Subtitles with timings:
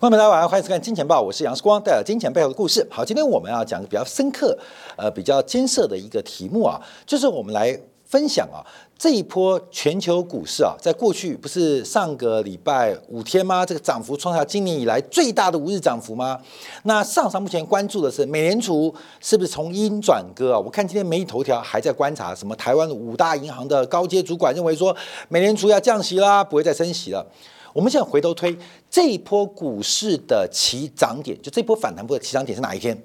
[0.00, 2.86] 朋友们，大家晚上好，欢迎收看《金钱报》，我是杨世光，带来金钱背后的故事。
[2.90, 4.58] 好，今天我们要讲个比较深刻、
[4.96, 8.64] 呃比较艰涩的一个题目啊，就是我们来分享啊
[8.96, 13.66] 这一波全球股市啊，在过去不是上个礼拜五天吗？
[13.66, 16.40] 这个涨幅创下今年以来最大的五日涨幅吗？
[16.84, 20.58] 那上上目前关注的是美联储是不是从阴转鸽啊？
[20.58, 24.96] 我看今天媒体头条还在观察什么台湾五大银行的高阶主管认为说，
[25.28, 27.26] 美联储要降息啦，不会再升息了。
[27.72, 28.58] 我们现在回头推
[28.90, 33.00] 这一波股市的起涨点，就这波反弹波的起涨点是哪一天？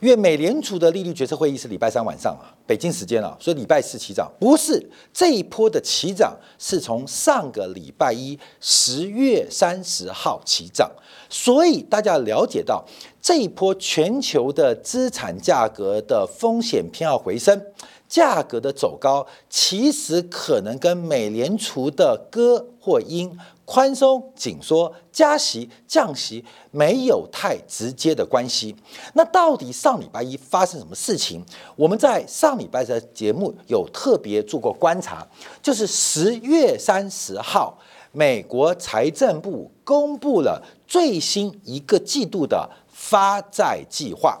[0.00, 4.28] 因为美联储的利率决策会议是礼拜三晚上啊，北京时间啊，所以礼拜四起涨。
[4.40, 10.90] 不是这一波的起涨是从上个礼拜一十月三十号起涨，
[11.28, 12.84] 所以大家了解到
[13.20, 17.62] 这一波全球的资产价格的风险偏好回升。
[18.08, 28.74] 价格的走高，其实可能跟美联储的鸽或鹰、宽松、紧缩、加息、降息没有太直接的关系。
[29.14, 31.42] 那到底上礼拜一发生什么事情？
[31.76, 35.26] 我们在上礼拜的节目有特别做过观察，
[35.62, 37.78] 就是十月三十号，
[38.10, 44.38] 美国财政部公布了最新一个季度的发债计划，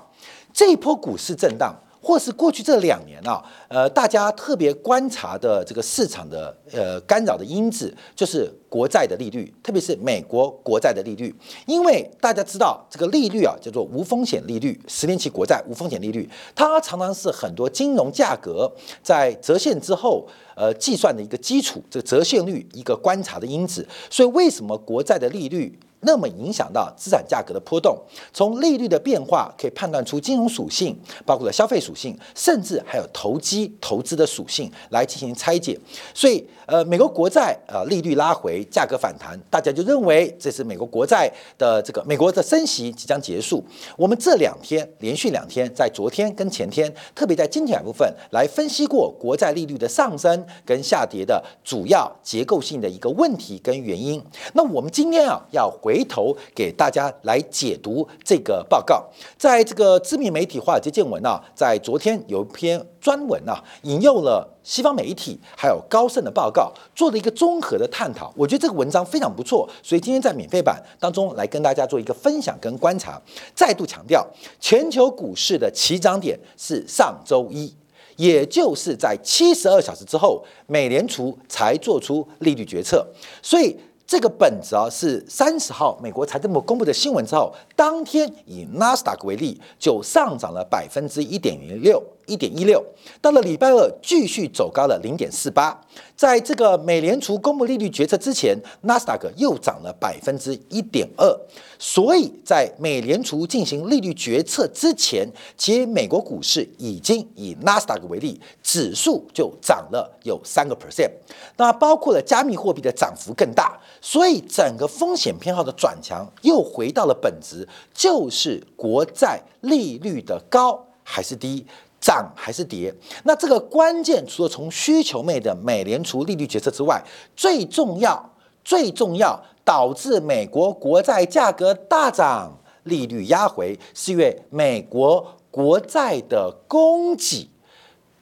[0.52, 1.74] 这一波股市震荡。
[2.02, 11.32] 或是过去这两年啊，呃，大家特别观察的这个市场的呃干扰的因子，就是国债的利率，特别是美国国债的利率。
[11.64, 23.86] 因为大家知道这个利率啊，叫做无风险利率，十年期国债无风险利率，它常常是很多金融价格在折现之后，呃，计算的一个基础，这个折现率一个观察的因子。
[24.10, 25.78] 所以为什么国债的利率？
[26.04, 27.96] 那么影响到资产价格的波动，
[28.32, 35.78] 从利率的变化可以判断出金融属性，包括了消费属性，甚至还有投机投资的属性来进行拆解。
[36.12, 43.64] 所以，呃，美国国债呃利率拉回，价格反弹，大家就认为这是美国国债的这个美国的升息即将结束。
[43.96, 54.20] 我们这两天连续两天，在昨天跟前天，特别在今天部分来分析过国债利率的上升跟下跌的主要结构性的一个问题跟原因。
[54.54, 55.91] 那我们今天啊要回。
[55.92, 59.04] 回头给大家来解读这个报告，
[59.36, 68.32] 在这个知名媒体《华尔街见闻》啊，在昨天有一篇专文啊，引用了西方媒体还有高盛的报告，做了一个综合的探讨。
[68.34, 73.20] 我觉得这个文章非常不错，所以今天在免费版当中来跟大家做一个分享跟观察。
[73.54, 74.26] 再度强调，
[74.58, 77.70] 全球股市的起涨点是上周一，
[78.16, 83.06] 也就是在七十二小时之后，美联储才做出利率决策，
[83.42, 83.76] 所以。
[84.12, 92.02] 这个本子啊，是三十号美国财政部公布的新闻之后，当天以纳斯达克为例，就上涨了百分之一点零六。
[92.32, 92.82] 一点一六，
[93.20, 95.78] 到了礼拜二继续走高了零点四八，
[96.16, 101.30] 在这个美联储公布利率决策之前，纳斯达克又涨了百分之一点二，
[101.78, 105.28] 所以在美联储进行利率决策之前，
[105.58, 111.10] 其实美国股市已经以纳斯达克为例，指数就涨了有三个 percent，
[111.58, 121.66] 那包括了加密货币的涨幅更大，所以整个风险偏好的转强又回到了本质，就是国债利率的高还是低。
[122.02, 122.92] 涨还是跌？
[123.22, 127.00] 那这个关键除了从需求面的美联储利率决策之外，
[127.36, 137.48] 最重要、最重要导致美国国债价格大涨、利率压回，是因为美国国债的供给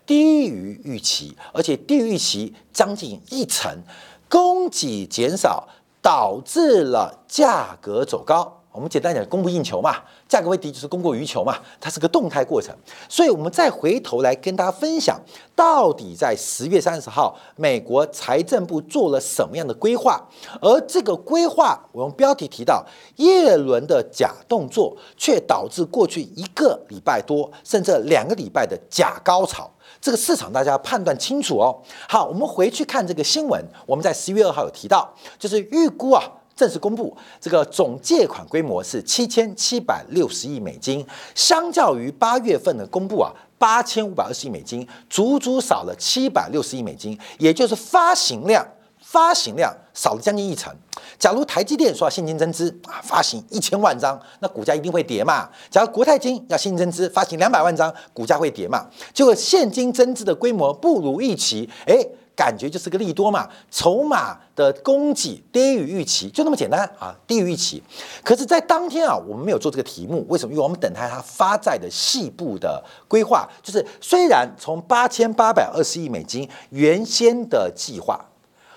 [0.05, 3.83] 低于预期，而且低于预期将近一成，
[4.29, 5.67] 供给减少
[6.03, 8.60] 导致了价格走高。
[8.73, 9.97] 我们简单讲，供不应求嘛，
[10.29, 12.73] 价格问题就是供过于求嘛，它是个动态过程。
[13.09, 15.21] 所以，我们再回头来跟大家分享，
[15.57, 20.25] 到底在十月三十号，美国财政部做了什么样的规划？
[20.63, 22.87] 而这个规划，我用标题提到
[23.17, 29.69] 耶伦的假动作，却导致过去一个礼拜多，甚至两个礼拜的假高潮。
[30.01, 31.77] 这个市场大家要判断清楚哦。
[32.09, 36.23] 好，我们回去看这个新闻，我们在十月二号有提到，就是预估啊。
[36.57, 48.67] 正式公布，这个总借款规模是七千七百六十亿美金，相较于八月份的公布啊，八千五百二十亿美金，足足少了七百六十亿美金，也就是发行量
[48.99, 50.71] 发行量少了将近一成。
[51.19, 55.49] 假如台积电说要现金增资啊，发行一千万张，那股价一定会跌嘛。
[55.71, 58.87] 假如国泰金要现金增资，发行两百万张，股价会跌嘛。
[59.15, 62.07] 结果现金增资的规模不如预期，哎。
[62.41, 67.83] 感觉就是个利多嘛，筹码的供给低于预期，就那么简单啊，低于预期。
[68.25, 70.55] 可是，在当天啊，我们没有做这个题目，为什么？
[70.55, 73.47] 因为我们等待它发债的细部的规划。
[73.63, 78.19] 就是虽然从八千八百二十亿美金原先的计划，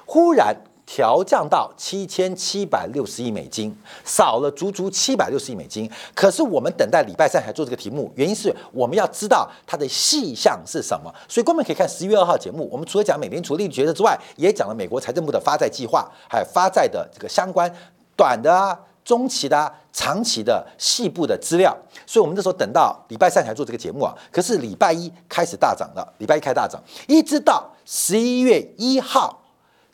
[0.06, 0.54] 忽然
[0.94, 3.76] 调降到七千七百六十亿美金，
[4.06, 5.90] 少了足足七百六十亿美金。
[6.14, 11.12] 可是我们等待礼拜三才做这个题目，原因是我们要知道它的细项是什么。
[11.28, 17.68] 所以观众可以看十一月二号节目，我们除了讲美联储利率决策之外，也讲了美国财政部的发债计划，还有发债的这个相关
[18.16, 21.76] 短的啊、中期的、啊、长期的细部的资料。
[22.06, 24.14] 所以我们那时候等到礼拜三才做这个节目啊。
[24.32, 29.40] 可是礼拜一开始大涨了，礼拜一开大涨，一直到十一月一号。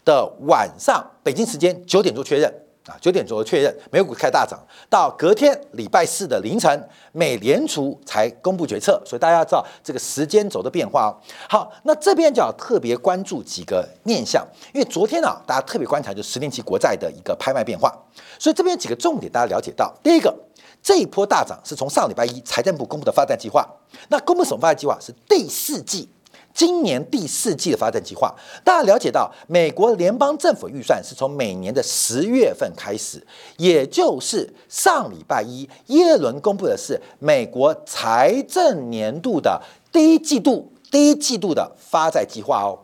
[0.06, 2.52] 的晚上，北京时间九点钟确认
[2.88, 4.60] 啊，九点左右确认，美股开大涨。
[4.90, 11.12] 到隔天礼拜四的凌晨，美联储才公布决策，所以大家要知道这个时间轴的变化哦。
[11.48, 14.44] 好，那这边就要特别关注几个面向，
[14.74, 17.94] 因为昨天啊，大家特别观察就是十年期国债的一个拍卖变化，
[18.40, 20.34] 所以这边几个重点大家了解到，第一个，
[20.82, 23.68] 这一波大涨是从上礼拜一财政部公布的发展计划，
[24.08, 24.98] 那公布什么发展计划？
[25.00, 26.10] 是第四季。
[26.54, 28.36] 今年第四季的发展计划，
[28.66, 33.26] 大家了解到，美国联邦政府预算是从每年的十月份开始，
[33.58, 39.62] 也就是上礼拜一，耶伦公布的是美国财政年度的
[39.92, 42.78] 第一季度第一季度的发债计划哦。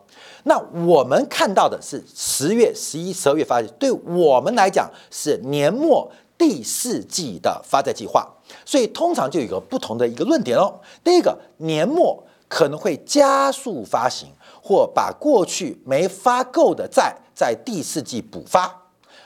[0.44, 8.26] 那我们看到的是十月、十一、十二月发债，对我们来讲是年末第四季的发债计划，
[8.64, 10.80] 所以通常就有一个不同的一个论点哦。
[11.04, 12.22] 第一个年末。
[12.48, 14.28] 可能会加速发行，
[14.62, 18.82] 或把过去没发够的债在第四季补发。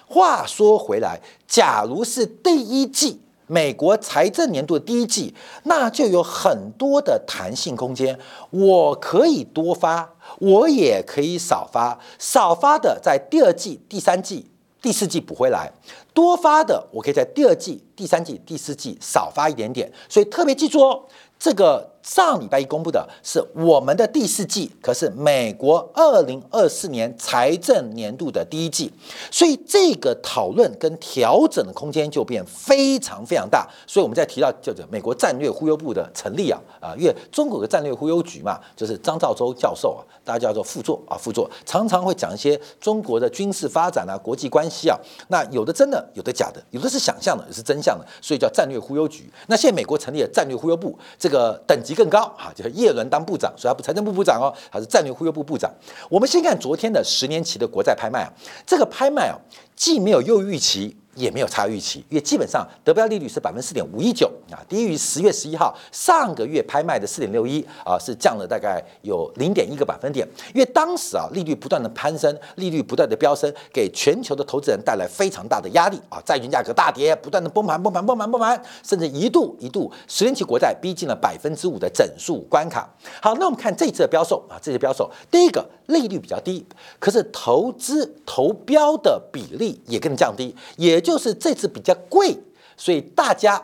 [0.06, 5.34] 话说回来，假如是第一季美国财政年度的第一季，
[5.64, 8.19] 那就有很多的弹性空间。
[8.50, 11.99] 我可以多发，我也可以少发。
[12.19, 14.50] 少发的在第二季、第三季、
[14.82, 15.70] 第四季补回来；
[16.12, 19.93] 多发的，我可以在第二季、第三季、第四季少发一点点。
[20.08, 21.05] 所以特别记住哦，
[21.38, 21.88] 这个。
[22.02, 28.91] 上礼拜一公布的是我们的第四季，可是美国二零二四年财政年度的第一季，
[29.31, 33.69] 所以这个讨论跟调整的空间就变非常非常大。
[33.87, 44.99] 所以我们在提到叫做美国战略忽悠部的成立啊啊，因为中国的战略忽悠局嘛，就是张兆洲教授啊，大家叫做副座啊副座，常常会讲一些中国的军事发展啊、国际关系啊，
[45.29, 49.31] 那有的真的，有的假的，有的是想象的，也是真相的，所以叫战略忽悠局。
[49.49, 51.89] 那现在美国成立了战略忽悠部，这个等级。
[51.90, 55.69] 级更高啊，就是叶伦当部长，所以他不财政部部长哦，他是战略忽悠部部长。
[56.08, 58.32] 我们先看昨天的十年期的国债拍卖啊，
[58.64, 59.37] 这个拍卖啊，
[59.75, 60.96] 既没有优于预期。
[61.15, 70.27] 也没有差预期，因为基本上得标利率是百分之四点五一九啊，低于十月十一号上个月拍卖的四点六一啊，是降了大概有零点一个百分点。
[70.55, 82.89] 因为当时啊，利率不断的攀升，利率不断的飙升，给全球的投资人带来非常大的压力啊，债券价格大跌，不断的崩盘，崩盘，崩盘，崩盘，甚至一度一度十年期国债逼近了百分之五的整数关卡。
[83.21, 86.65] 好，那我们看这次的标售啊，这次标售，第一个利率比较低，
[86.99, 91.20] 可是投资投标的比例也更降低，也就。
[91.20, 92.35] 是这次比较贵，
[92.79, 93.62] 所以大家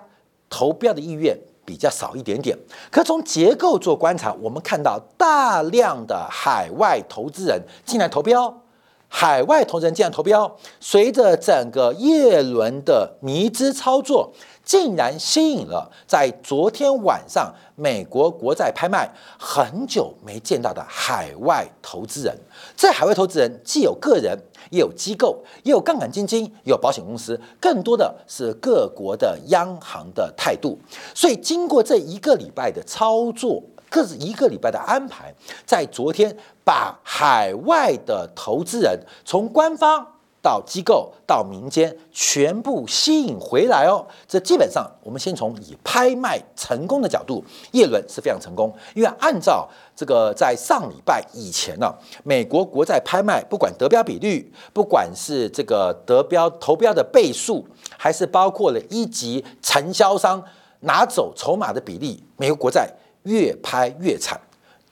[0.51, 1.35] 投标的意愿
[1.65, 2.55] 比较少一点点。
[2.91, 8.63] 可从结构做观察，我们看到大量的海外投资人进来投标，
[9.09, 14.35] 海外投资人进来投标，随着整个叶轮的迷之操作。
[14.63, 22.37] 竟然吸引了在昨天晚上美国国债拍卖很久没见到的海外投资人。
[22.77, 24.37] 这海外投资人既有个人，
[24.71, 30.79] 也有机构，也有杠杆基金，也有保险公司，更多的是各国的央行的态度。
[31.15, 40.07] 所以，经过这一个礼拜的操作，各自一个礼拜的安排，在昨天把海外的投资人从官方。
[40.47, 57.67] 到机构到民间全部吸引回来哦，这基本上我们先从以拍卖成功的角度，叶伦是非常成功，因为按照这个在上礼拜以前呢，美国国债拍卖不管得标比率，不管是这个得标投标的倍数，
[57.99, 60.41] 还是包括了一级承销商
[60.83, 62.89] 拿走筹码的比例，美国国债
[63.25, 64.41] 越拍越惨。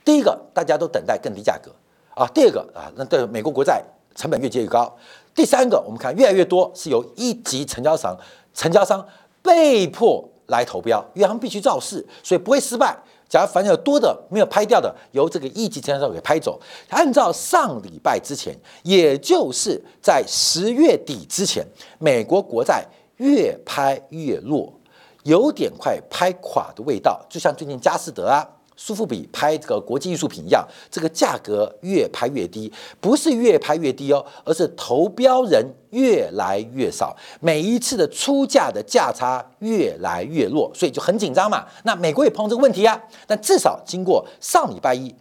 [0.04, 1.70] 第一个大家都等待更低价格
[2.16, 3.80] 啊，第二个啊，那对美国国债
[4.16, 4.92] 成本越接越高。
[5.34, 8.16] 第三个，我们看越来越多是由一级成交商、
[8.54, 9.04] 成交商
[9.42, 12.96] 被迫来投标，因为他们必须造势，所以不会失败。
[13.28, 16.60] 假如反正有多的没有拍掉的，由这个一级成交商给拍走。
[16.90, 21.66] 按照上礼拜之前，也就是在十月底之前，
[21.98, 22.86] 美国国债
[23.16, 24.72] 越拍越弱，
[25.24, 28.46] 有点快拍垮的味道，就像最近佳士得啊。
[28.86, 41.64] 苏富比拍这个国际艺术品一样，这个价格越拍越低，不是越拍越低哦，而是投标人越来越少，每一次的出价的价差越来越弱，所以就很紧张嘛。
[41.84, 45.14] 那美国也碰这个问题啊，但至少经过上礼拜一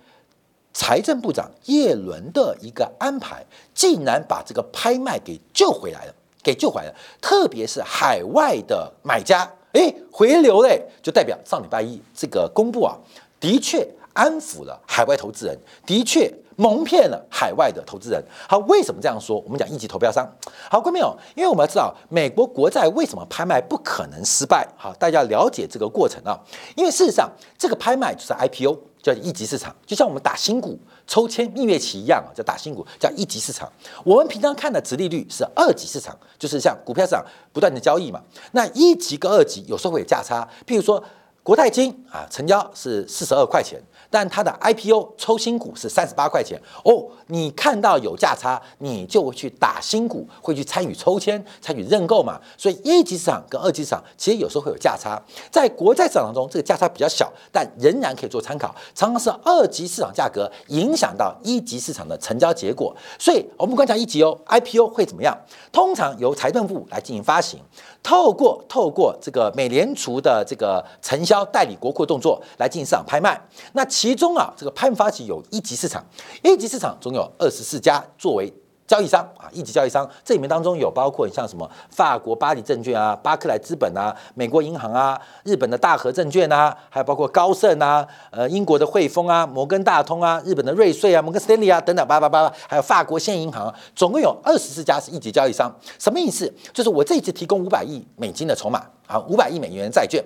[0.73, 6.95] 财政部长叶伦的一个安排，竟然把这个拍卖给救回来了，给救回来了。
[7.21, 12.97] 特别是海外的买家，哎，回流嘞，就代表上礼拜一这个公布啊，
[13.43, 16.33] 的确安抚了海外投资人，的确。
[16.55, 18.23] 蒙骗了海外的投资人。
[18.47, 19.39] 好，为什么这样说？
[19.39, 20.23] 我们讲一级投标商。
[20.69, 24.63] 好，各位朋友，因为我们要知道美国国债为什么拍卖不可能失败。
[24.77, 26.39] 好，大家了解这个过程啊。
[26.75, 33.67] 因为事实上，这个拍卖就是 IPO，叫一级市场，就像我们打新股抽签蜜月期一样啊，叫打新股，叫一级市场。
[34.05, 38.21] 我们平常看的殖利率是二级市场，就是像股票市场不断的交易嘛。
[38.51, 41.03] 那一级跟二级有时候会有价差，譬如说
[41.43, 43.79] 国泰金啊，成交是四十二块钱。
[44.09, 52.39] 但它的 IPO 抽新股是三十八块钱哦，你看到有价差，你就会去打新股，会去参与抽签、参与认购嘛。
[52.55, 55.19] 所以一级市场跟二级市场其实有时候会有价差，
[55.49, 58.75] 在国债市场当中，这个价差比较小，但仍然可以做参考。
[58.93, 65.35] 常常是二级市场价格影响到一级市场的成交结果，所以我们观察一级哦，IPO 会怎么样？
[65.71, 67.59] 通常由财政部来进行发行，
[68.03, 73.87] 透过透过这个美联储的这个承销要代理国库动作来进行市场拍卖，那。
[73.93, 76.03] 其中啊，这个拍卖发起有一级市场，
[76.41, 78.51] 一级市场总有二十四家作为
[78.87, 95.73] 交易商啊，一级交易商，这里面当中有包括像什么法国巴黎证券啊、巴克莱资本啊、美国银行啊、日本的大和证券啊，还有包括高盛啊、呃英国的汇丰啊、摩根大通啊、日本的瑞穗啊、摩根斯丹利啊等等，叭叭叭叭，还有法国现银行，总共有二十四家是一级交易商。
[95.99, 96.51] 什么意思？
[96.73, 100.23] 就是我这一次提供五百亿美金的筹码啊，五百亿美元债券，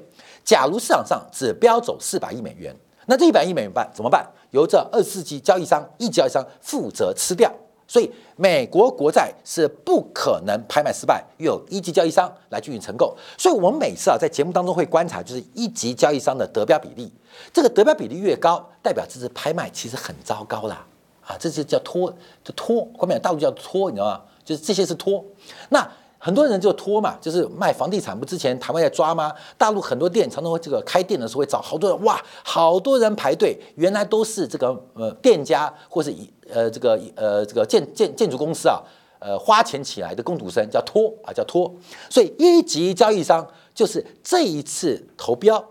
[0.47, 2.73] 假如市场上只标走四百亿美元。
[3.05, 4.25] 那这一百亿美元办怎么办？
[4.51, 7.53] 由这二十四级交易商、一级交易商负责吃掉。
[7.85, 13.13] 所以美国国债是不可能拍卖失败，有一级交易商来进行承购。
[13.37, 17.11] 所以我们每次啊在节目当中会观察，就是一级交易商的得标比例。
[17.51, 20.85] 这个得标比例越高，代表这次拍卖其实很糟糕啦。
[21.25, 22.09] 啊，这就叫拖，
[22.41, 22.87] 就拖。
[22.97, 24.21] 后面大陆叫拖，你知道吗？
[24.45, 25.21] 就是这些是拖。
[25.67, 25.85] 那。
[26.27, 29.31] 很多人就拖嘛，就是卖房地产不之前台湾在抓吗？
[29.57, 36.13] 大陆很多店常常会这个开店的时候会找好多人，哇，好多人排队，原来都是这个呃店家或是
[36.49, 38.83] 呃这个呃这个建建建筑公司啊，
[39.19, 41.73] 呃花钱起来的工读生叫拖啊叫拖，
[42.09, 45.63] 所以一级交易商就是这一次投标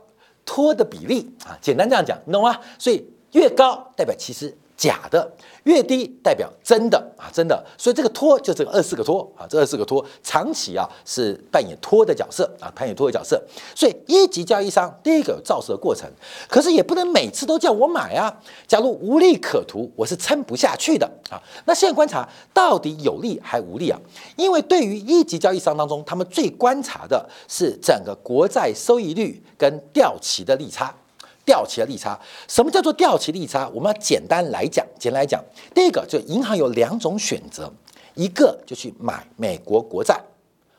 [0.47, 2.59] 拖的比例啊，简单这样讲，你懂吗？
[2.79, 4.57] 所以越高代表其实。
[4.77, 5.33] 假的
[5.65, 13.43] 越低代表真的啊，真的，所以这个托就这个二四个托啊，这二四个托长期啊是扮演托的角色啊，扮演托的角色。
[13.75, 16.09] 所以一级交易商第一个造势的过程，
[16.49, 18.33] 可是也不能每次都叫我买啊。
[18.69, 21.41] 假如无利可图，我是撑不下去的啊。
[21.65, 23.99] 那现在观察到底有利还无利啊？
[24.37, 30.95] 因为对于一级交易商当中，他们最观察的是整个国债收益率跟掉期的利差。
[31.47, 33.71] 掉期的利差，什么叫做掉期利差？
[33.73, 37.73] 我们要简单来讲，简单来讲，第一个就银行有两种选择，
[38.15, 40.21] 一个就去买美国国债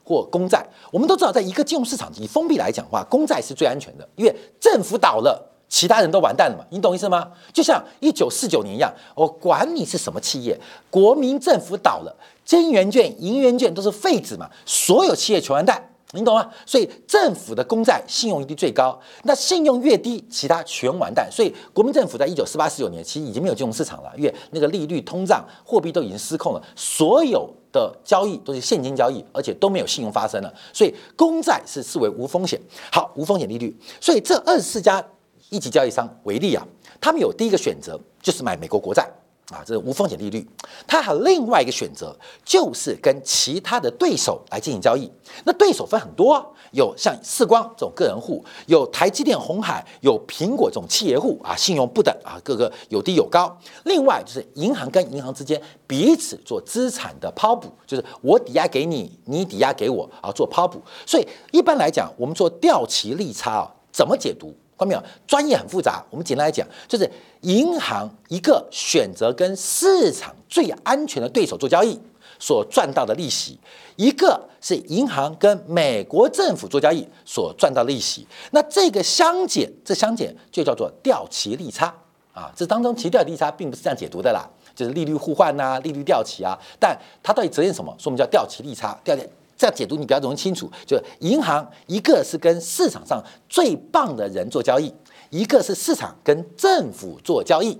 [0.03, 0.63] 或公债。
[0.91, 6.65] 我们都知道，在一个金融市场以封闭来讲的话，公债是最安全的，因为政府倒了，其他人都完蛋了嘛。
[6.69, 7.31] 你懂意思吗？
[7.53, 10.59] 就像一九四九年一样，我管你是什么企业，
[10.91, 15.81] 国民政府倒了，金元券、银元券都是废纸嘛，所有企业全完蛋。
[16.13, 16.49] 你懂吗？
[16.65, 21.29] 所以政府的公债信用一定最高，那信用越低，其他全完蛋。
[21.29, 30.53] 所以国民政府在一九四八四九年其实已经没有金融市场了，因为那个利率、通胀、货币都已经失控了，所有的交易都是现金交易，而且都没有信用发生了。
[30.71, 32.57] 所以公债是视为无风险，
[32.89, 33.77] 好，无风险利率。
[33.99, 35.05] 所以这二十四家
[35.49, 36.65] 一级交易商为例啊，
[37.01, 39.05] 他们有第一个选择就是买美国国债。
[39.49, 40.45] 啊，这是无风险利率。
[40.85, 42.13] 它还有另外一个选择，
[42.43, 45.09] 就是跟其他的对手来进行交易。
[45.45, 53.57] 那对手分很多，有像世光这种个人户，有台积电、红海，有苹果这种企业户啊，信用不等啊，各个有低有高。
[53.85, 60.81] 另外就是银行跟银行之间彼此做资产的抛补，就是我抵押给你，你抵押给我啊，做抛补。
[61.05, 64.53] 所以一般来讲，我们做掉期利差啊，怎么解读？
[64.77, 65.03] 看到没有？
[65.25, 66.05] 专业很复杂。
[66.11, 67.09] 我们简单来讲，就是
[67.41, 71.99] 银行一个选择跟市场最安全的对手做交易
[72.39, 73.59] 所赚到的利息，
[73.95, 78.27] 一个是银行跟美国政府做交易所赚到利息。
[78.51, 81.93] 那这个相减，这相减就叫做掉期利差
[82.33, 82.51] 啊。
[82.55, 86.57] 这当中其掉利差并不是这样解读的啦，就是利率互换呐，利率掉期啊。
[86.79, 87.91] 但它到底责任什么？
[87.97, 89.25] 说我们叫掉期利差，掉掉。
[89.57, 94.93] 这样解读你比较容易清楚，就银行一个是跟市场上最棒的人做交易，
[95.31, 97.77] 一个是市场跟政府做交易，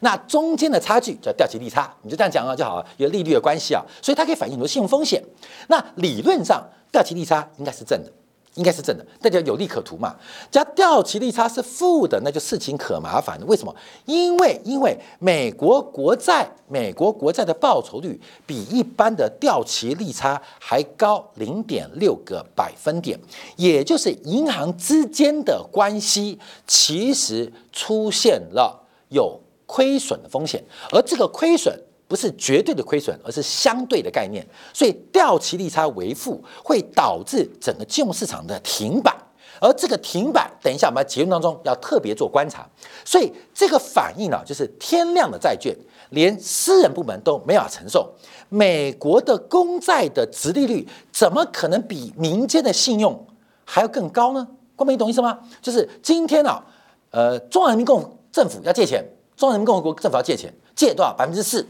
[0.00, 5.22] 那中间的差距叫掉期利差，你就这样讲啊就好了，有利率的关系啊，所以它可以反映很多信用风险。
[5.68, 6.62] 那理论上
[6.92, 8.12] 掉期利差应该是正的，
[8.54, 10.14] 应该是正的，那叫有利可图嘛。
[10.50, 13.46] 加掉期利差是负的，那就事情可麻烦了。
[13.46, 13.74] 为什么？
[14.04, 23.18] 因为因为美国国债，美国国债的报酬率比一般的掉期利差还高零点六个百分点，
[23.56, 31.76] 也就是银行之间的关系其实出现了有亏损的风险，而这个亏损。
[32.14, 34.46] 不是绝对的亏损，而是相对的概念。
[34.72, 39.12] 所以掉期利差为负，会导致整个金融市场的停摆。
[39.60, 42.64] 而这个停摆，等一下我们在节目当中要特别做观察。
[43.04, 45.76] 所以这个反应呢，就是天量的债券，
[46.10, 48.14] 连私人部门都没法承受。
[48.48, 53.26] 美国的公债的值利率，怎么可能比民间的信用
[53.64, 54.46] 还要更高呢？
[54.76, 55.40] 郭明，你懂意思吗？
[55.60, 56.64] 就是今天啊，
[57.10, 59.04] 呃，中华人民共政府要借钱，
[59.36, 61.12] 中华人民共和国政府要借钱，借多少？
[61.12, 61.66] 百分之四。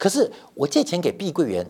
[0.00, 1.66] 可是我借钱给碧桂园，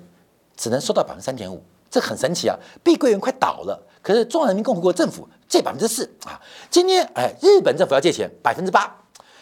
[0.57, 1.61] 只能收到百分之三点五，
[1.91, 2.57] 这很神奇啊！
[2.85, 6.41] 碧桂园快倒了，可是中华人民共和国政府借百分之四啊。
[6.71, 8.97] 今天哎，日本政府要借钱百分之八，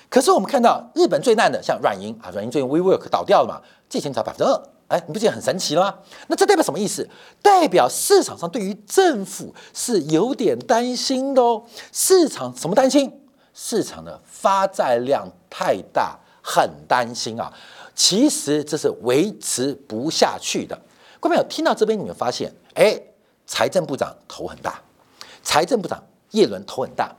[0.08, 5.94] 可是我们看到日本最烂的像软银啊，软银最近 WeWork 倒掉了嘛，借钱才百分之二，哎，你不觉得很神奇了吗？
[6.28, 7.06] 那这代表什么意思？
[7.42, 11.62] 代表市场上对于政府是有点担心的哦。
[11.92, 13.20] 市场什么担心？
[13.52, 17.52] 市场的发债量太大，很担心啊。
[17.98, 20.80] 其实这是维持不下去的。
[21.18, 22.96] 各位朋友听到这边，你们发现，哎，
[23.44, 24.80] 财政部长头很大，
[25.42, 26.00] 财政部长
[26.30, 27.12] 叶伦头很大。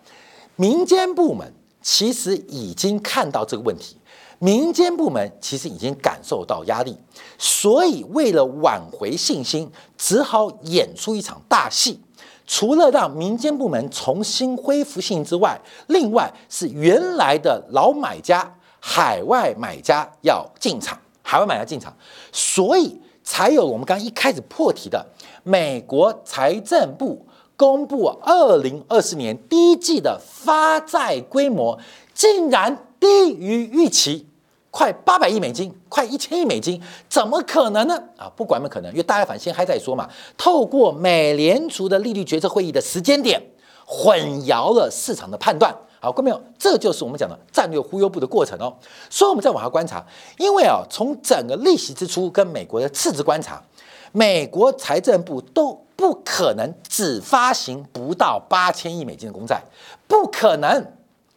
[0.56, 3.98] 民间部门其实已经看到这个问题，
[4.40, 6.98] 民间部门其实已经感受到压力，
[7.38, 12.00] 所以为了挽回信心，只好演出一场大戏。
[12.48, 18.56] 除了让民间部门重新恢复信心之外，另外是原来的老买家。
[18.80, 21.94] 海外买家要进场，海外买家进场，
[22.32, 25.06] 所以才有我们刚一开始破题的，
[25.44, 31.78] 美国财政部公布二零二四年第一季的发债规模
[32.14, 34.26] 竟然低于预期，
[34.72, 38.02] 快八百亿美金，快一千亿美金，怎么可能呢？
[38.18, 43.42] 啊，不管有没有可能，因为大家反正先还在说嘛，透过美联储的利率决策会议的时间点，
[43.86, 45.76] 混淆了市场的判断。
[46.02, 48.74] 好，各位朋友，这就是我们讲的战略忽悠部的过程哦。
[49.10, 50.02] 所以，我们再往下观察，
[50.38, 53.62] 因为啊，从整个利息支出跟美国的赤字观察，
[54.14, 59.62] 美国财政部都不可能只发行不到八千亿美金的公债，
[60.08, 60.94] 不可能，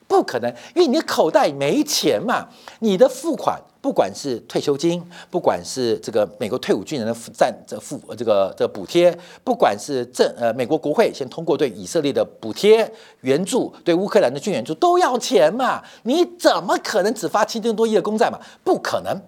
[0.06, 2.46] 不可能，因为你的口袋没钱嘛，
[2.78, 3.60] 你的付款。
[3.82, 12.90] 不管是退休金，不管是这个美国退伍军人的战这付这个这个补贴，不管是政呃美国国会先通过对以色列的补贴
[13.22, 15.82] 援助，对乌克兰的军援助都要钱嘛？
[16.04, 18.38] 你怎么可能只发七千多亿的公债嘛？
[18.62, 19.20] 不可能，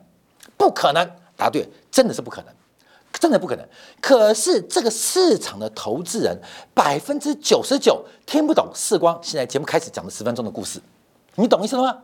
[0.56, 1.04] 不可能！
[1.36, 2.54] 答对，真的是不可能，
[3.18, 3.68] 真的不可能。
[4.00, 6.40] 可是这个市场的投资人
[6.72, 10.80] 百分之九十九听不懂世光现在节目开始讲的十分钟的故事，
[11.34, 11.98] 你懂意思了吗？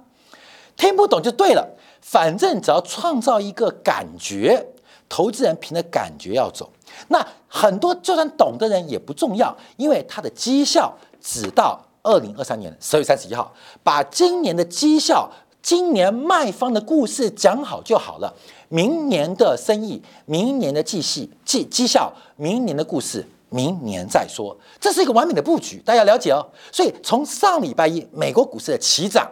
[0.77, 1.77] 听不懂就对了。
[2.01, 4.67] 反正只要创造一个感觉，
[5.09, 6.71] 投资人凭着感觉要走。
[7.09, 15.31] 那很多就算懂的人也不重要，因为他的绩效只到二零二三年十月三十一号，把今年的绩效、
[15.63, 18.35] 今年卖方的故事讲好就好了。
[18.69, 24.57] 明年的生意、明年的绩系绩绩效、明年的故事，明年再说。
[24.81, 26.45] 这是一个完美的布局，大家了解哦。
[26.71, 29.29] 所以从上礼拜一，美国股市的起涨。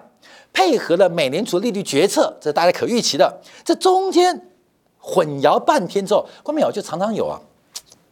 [0.58, 3.40] 配合了美联储利率决策，这是大家可预期的。
[3.64, 4.48] 这中间
[4.98, 7.38] 混淆半天之后，关明友就常常有啊，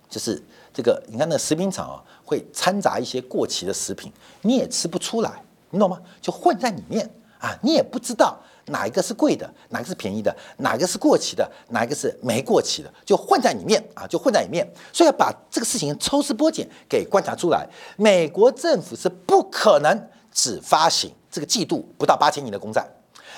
[0.09, 0.41] 就是
[0.73, 6.01] 这个，你看那食品厂啊，会掺杂一些过期的食品，你也吃不出来，你懂吗？
[6.23, 14.65] 就混在里面啊，你也不知道哪一个是贵的，哪个是便宜的，哪个是过期的，哪一个是没过期的，就混在里面啊，就混在里面。
[14.93, 21.11] 所以要把这个事情抽丝剥茧给观察出来，美国政府是不可能只发行。
[21.31, 22.87] 这个季度不到八千亿的公债，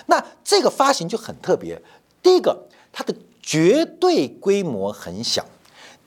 [0.07, 1.81] 那这个发行就很特别。
[2.23, 5.43] 第一个，它的绝对规模很小；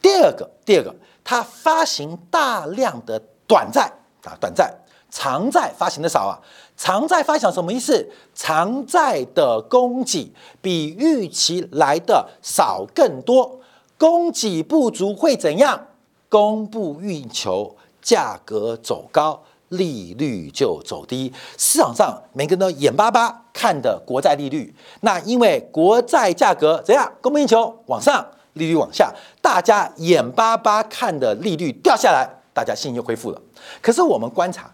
[0.02, 3.92] 第二个，第二个，它发行大量的短债
[4.24, 4.74] 啊，短债，
[5.10, 6.40] 长债发行的少啊。
[6.78, 8.10] 长债发行什么意思？
[8.34, 13.60] 长债的供给比预期来的少更多，
[13.98, 15.88] 供给不足会怎样？
[16.30, 19.44] 供不应求，价格走高。
[19.72, 33.42] 利率就走低，市场上每个人都眼巴巴看的国债利率，那因为国债价格怎样，供不应求，往上，利率往下，大家眼巴巴看的利率掉下来，大家信心就恢复了。
[33.82, 34.70] 可是我们观察，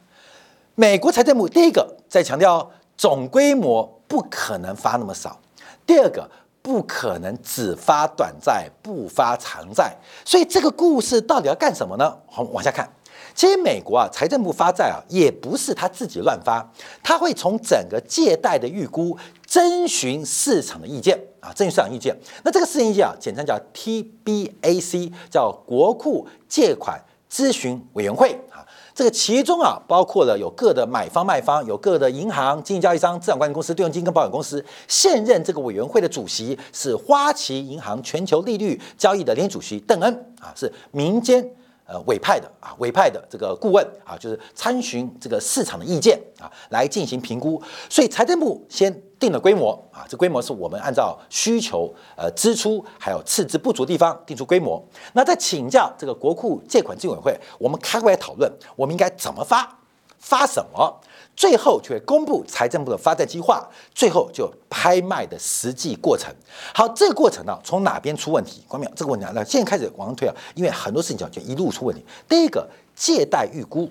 [0.74, 5.40] 美国财政部第一个在强调总规模不可能发那么少，
[5.86, 6.28] 第二个
[6.64, 12.18] 不可能只发短债不发长债，所以这个故事到底要干什么呢？
[12.26, 12.90] 好，往下看。
[13.38, 16.68] 其实美国啊，财政部发债啊，也不是他自己乱发，
[17.04, 22.18] 他会从整个借贷的预估征询市场的意见啊，征询市场意见。
[22.44, 27.00] 那这个市场意见啊，简称叫 TBAC，叫国库借款
[27.32, 28.66] 咨询委员会啊。
[28.96, 34.66] 这个其中啊，包括了有各的买方卖方，有各的银行、经纪交易商、资产管理公司、对冲基金跟保险公司。
[34.88, 41.48] 现任这个委员会的主席是花旗银行全球利率交易的联主席邓恩啊，是民间。
[41.88, 47.62] 呃，委派的啊，委派的这个顾问啊，就是参询这个市场的意见啊，来进行评估。
[47.90, 54.86] 所以财政部先定了规模啊，这规模是我们按照需求、呃支出还有赤字不足地方定出规模。
[55.14, 59.80] 那再请教这个国库借款金委会，我们开会来讨论，我们应该怎么发，
[60.20, 61.00] 发什么？
[61.38, 66.34] 最后却公布财政部的发债计划，最后就拍卖的实际过程。
[66.74, 68.64] 好，这个过程呢，从哪边出问题？
[68.68, 72.04] 关淼，这个问题啊，那现在开始往上推啊，因为很多事情讲就一路出问题。
[72.28, 73.88] 第一个，借贷预估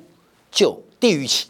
[0.50, 1.48] 就低于起，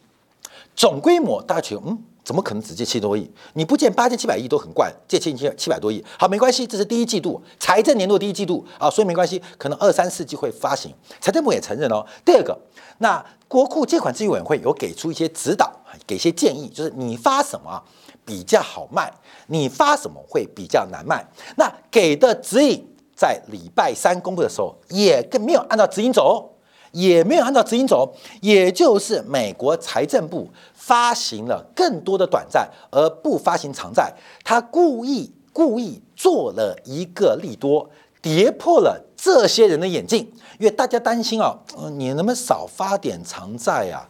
[0.77, 3.31] 总规模大家觉得，嗯，怎么可能只借七多亿？
[3.55, 10.93] 你不借八千七百亿都很怪，借七千七百多亿，好，没关系，这是第一季度财政年度第一季度啊，所以没关系，可能二三四季会发行。
[11.21, 12.05] 财政部也承认哦。
[12.25, 12.59] 第二个，
[12.99, 15.73] 那国库借款咨询委员会有给出一些指导。
[16.05, 17.83] 给些建议，就是你发什么
[18.25, 19.11] 比较好卖，
[19.47, 21.27] 你发什么会比较难卖。
[21.57, 26.56] 那给的指引在礼拜三公布的时候，也更没有按照指引走，
[26.97, 34.11] 也没有按照指引走，也就是美国财政部发行了更多的短债，而不发行长债，
[34.43, 37.91] 他故意故意做了一个利多，
[38.23, 40.21] 跌破了这些人的眼镜，
[40.59, 41.59] 因为大家担心啊，
[41.99, 44.09] 你能不能少发点长债呀？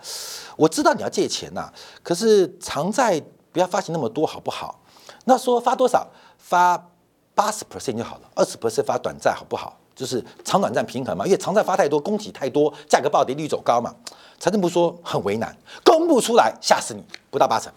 [0.57, 1.69] 我知道你要借钱呐，
[2.05, 3.21] 可是长债
[3.51, 4.81] 不要发行那么多，好不好？
[5.25, 6.07] 那说发多少？
[6.39, 6.89] 发
[7.35, 9.77] 八十 percent 就好了，二十 percent 发短债好不好？
[9.97, 13.93] 就是长短债平衡嘛，因为长债发太多，供给太多，价格暴跌，率走高嘛。
[14.39, 17.73] 财政部说很为难，公布出来吓死你，不到八成，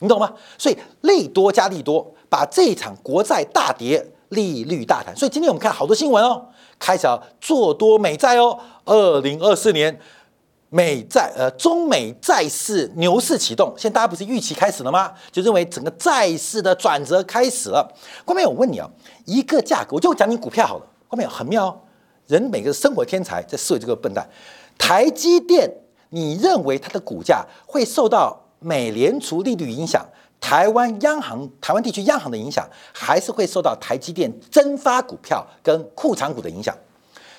[0.00, 0.30] 你懂吗？
[0.58, 5.16] 所以利多加利多，把这一场国债大跌，利率大弹。
[5.16, 6.44] 所以今天我们看好多新闻哦，
[6.78, 7.08] 开始
[7.40, 9.98] 做多美债哦，二零二四年。
[10.74, 15.12] 美债呃，中美债市牛市启动，现在大家不是预期开始了吗？
[15.30, 17.86] 就认为整个债市的转折开始了。
[18.24, 18.88] 关面我问你啊，
[19.26, 20.86] 一个价格我就讲你股票好了。
[21.12, 21.78] 后面很妙，
[22.26, 24.26] 人每个生活天才在思维这个笨蛋。
[24.78, 25.70] 台积电，
[26.08, 30.02] 你认为它的股价会受到美联储利率影响，
[30.40, 36.74] 台湾央行、台湾地区央行的影响，还是会受到台积电增发股票跟库藏股的影响？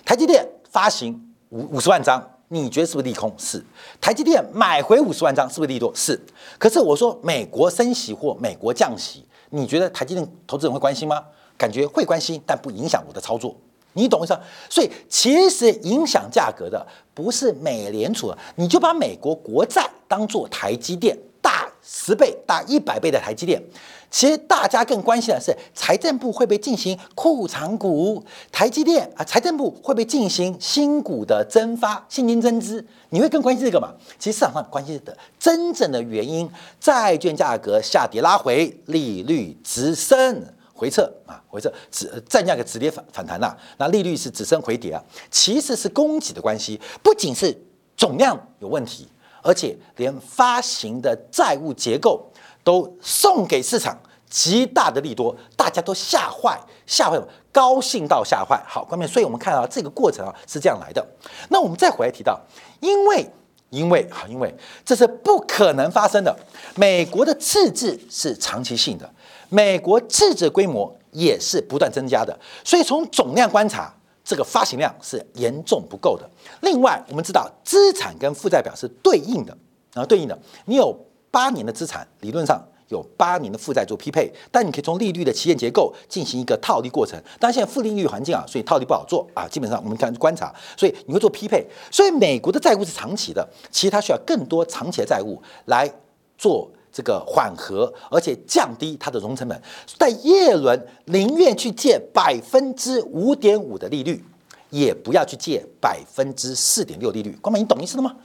[0.05, 2.29] 台积电发行五五十万张。
[2.49, 3.33] 你觉得是不是利空？
[3.39, 3.65] 是。
[3.99, 5.91] 台积电买回五十万张，是不是利多？
[5.95, 6.19] 是。
[6.59, 11.25] 可是我说美国升息或美国降息，你觉得台积电投资人会关心吗？
[11.57, 13.55] 感觉会关心，但不影响我的操作。
[13.93, 14.35] 你懂意思？
[14.69, 23.61] 所以其实影响价格的不是美联储，你就把美国国债当做台积电大十倍、大一百倍的台积电。
[24.09, 28.23] 其实大家更关心的是，财政部会不会进行库藏股？
[28.51, 32.83] 台积电啊，财政部会不会进行新股的增发、现金增资？
[33.09, 33.91] 你会更关心这个吗？
[34.19, 40.43] 其实市场上关心的真正的原因，债券价格下跌拉回，利率直升
[40.83, 47.57] 回撤啊，回撤止债券个止跌反反弹呐，那利率是止升回跌啊，其实是供给的关系，不仅是
[47.95, 49.07] 总量有问题，
[49.41, 52.29] 而且连发行的债务结构。
[52.65, 58.57] 都送给市场极大的利多，大家都吓坏，吓坏，高兴到吓坏。
[58.65, 61.05] 好，关面，所以我们看到这个过程啊是这样来的。
[61.49, 62.39] 那我们再回来提到，
[62.79, 63.29] 因为，
[63.69, 66.33] 因为，好，因为这是不可能发生的。
[66.75, 69.13] 美国的赤字是长期性的，
[69.53, 76.27] 美国赤字规模也是不断增加的，所以从总量观察，这个发行量是严重不够的。
[76.61, 79.57] 另外，我们知道资产跟负债表是对应的，
[79.93, 80.97] 啊，对应的，你有。
[81.33, 87.19] 八年的资产理论上有八年的负债做匹配，但你可以从利率的期限结构进行一个套利过程。
[87.39, 89.47] 但现在负利率环境啊，所以套利不好做啊。
[89.47, 91.65] 基本上我们看观察，所以你会做匹配。
[91.89, 95.91] 所以美国的债务是长期的，其实它需要更多长期的债务来
[96.37, 99.61] 做这个缓和，而且降低它的融成本。
[99.97, 104.23] 但耶伦宁愿去借百分之五点五的利率，
[104.69, 107.35] 也不要去借百分之四点六利率。
[107.41, 108.15] 光美，你懂意思了吗？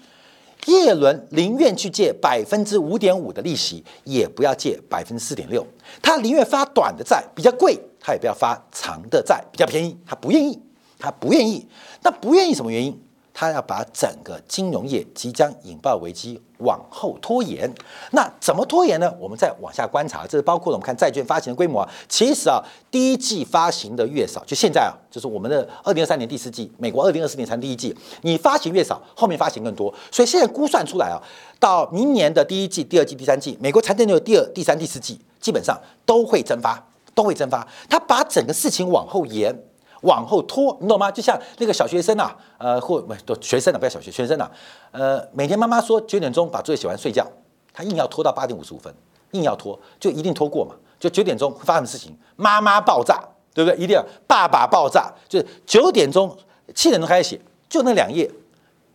[0.67, 5.67] 叶伦宁愿去借百分之五点五的利息，也不要借百分之四点六。
[6.03, 9.97] 他宁愿发短的债比较贵，他也不要发长的债比较便宜。
[10.05, 10.61] 他不愿意，
[10.99, 11.67] 他不愿意。
[12.03, 13.01] 那不愿意什么原因？
[13.41, 17.73] 他要把整个金融业即将引爆危机往后拖延。
[18.11, 19.15] 那怎么拖延呢？
[19.21, 21.89] 我们再往下观察，这是包括了我们看债券发行的规模啊。
[22.09, 29.95] 其实啊，第一季发行的越少，就现在啊，就是我们的二零二三年第四季，美国二零二四年才第一季，你发行越少，后面发行更多。
[30.11, 31.23] 所以现在估算出来啊，
[31.61, 37.65] 到明年的第一季、第二季、第三季，美国财政的第二、第三、第四季基本上都会蒸发，都会蒸发。
[37.89, 39.57] 他把整个事情往后延。
[40.03, 41.11] 往后拖，你懂吗？
[41.11, 44.51] 就像那个小学生呐，呃，或不都学生啊，不要小学学生呐，
[44.93, 47.27] 呃，每天妈妈说九点钟把作业写完睡觉，
[47.73, 48.93] 他硬要拖到八点五十五分，
[49.33, 50.75] 硬要拖，就一定拖过嘛。
[51.01, 53.23] 就九点钟会发生事情，妈妈爆炸，
[53.55, 53.77] 对不对？
[53.79, 56.37] 一定要爸爸爆炸，就是九点钟
[56.75, 58.29] 七点钟开始写，就那两页，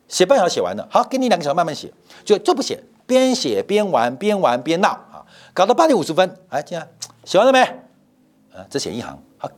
[0.09, 1.93] 写半小时写完了，好，给你两个小时慢慢写，
[2.25, 6.85] 就就不写，边写边玩，边玩边闹啊，搞到八点五十分，哎，这样
[7.23, 7.59] 写完了没？
[8.53, 9.49] 呃，只写一行，好，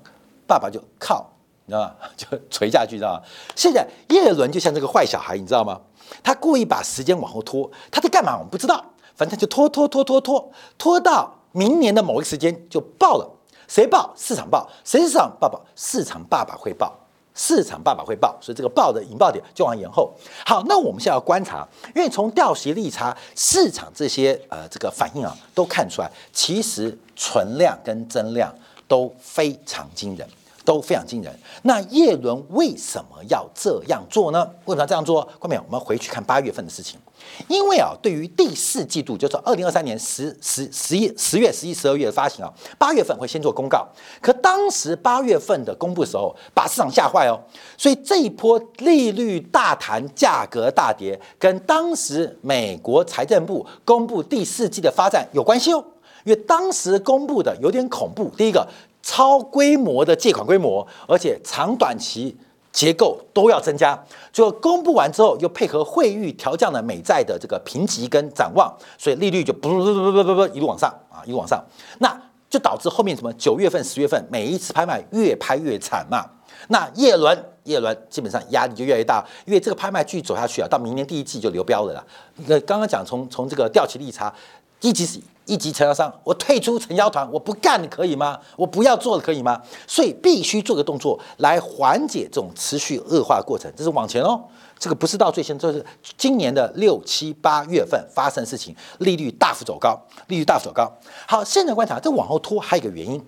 [0.45, 1.34] 爸爸就靠。
[1.65, 1.93] 你知道吗？
[2.15, 3.21] 就垂下去，知道吗？
[3.55, 5.79] 现在叶伦就像这个坏小孩，你知道吗？
[6.23, 8.33] 他故意把时间往后拖，他在干嘛？
[8.37, 8.83] 我们不知道，
[9.15, 13.27] 反正就拖拖拖拖拖，拖到明年的某一个时间就爆了。
[13.67, 14.13] 谁爆？
[14.15, 14.69] 市场爆。
[14.83, 15.59] 谁市场爆爆？
[15.75, 16.93] 市场爸爸会爆。
[17.37, 20.13] 市场爸爸会爆，所以这个爆的引爆点就往延后。
[20.45, 28.49] 好，那我们现在要观察，因为从掉息利差、市场这些呃这个反应啊，都看出来，其实存量跟增量
[28.87, 30.25] 都非常惊人。
[30.65, 31.33] 都非常惊人。
[31.61, 34.45] 那叶伦为什么要这样做呢？
[34.65, 35.21] 为什么要这样做？
[35.39, 36.99] 后面我们回去看八月份的事情。
[37.47, 43.87] 因为啊，对于第四季度，就是二零二三年十十十一十月、十一、十二月的发行啊，八月份会先做公告。
[44.21, 47.39] 可当时八月份的公布的时候，把市场吓坏哦。
[47.77, 55.83] 所以这一波利率大弹、价格大跌，跟当时美国财政部公布第四季的发展有关系哦。
[56.25, 58.29] 因为当时公布的有点恐怖。
[58.37, 58.67] 第一个。
[59.05, 62.35] 超规模的借款规模，而且长短期
[62.71, 63.97] 结构都要增加。
[64.33, 71.63] 最后公布完之后，又配合汇率调降了美债的这个评级跟展望，所以利率就不不不不不不一路往上啊，一路往上。
[71.99, 76.25] 那就导致后面什么九月份、十月份每一次拍卖越拍越惨嘛。
[76.69, 82.03] 那叶轮叶轮基本上压力就越来越大，因为这个拍卖继续走下去啊，到明年第一季就流标了啦。
[82.47, 84.33] 那刚刚讲从从这个调期利差。
[84.81, 88.39] 一级是一级承销商，我退出承销团，我不干可以吗？
[88.55, 89.61] 我不要做了可以吗？
[89.87, 93.71] 所以必须做个动作来缓解这种持续恶化过程。
[93.75, 94.43] 这是往前哦，
[94.79, 95.85] 这个不是到最先，这是
[96.17, 100.91] 今年的六七八月份发生的事情，利率大幅走高，利率大幅走高。
[101.27, 103.23] 好，现在观察这往后拖还有一个原因。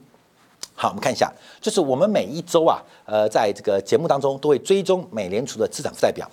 [0.79, 6.29] 好，我们看一下，就是我们每一周啊，呃，在这个节目当中都会追踪美联储的资产负债表。